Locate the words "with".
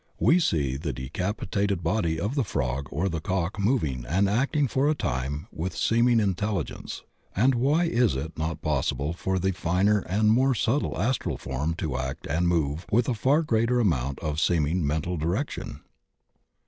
5.51-5.75, 12.91-13.07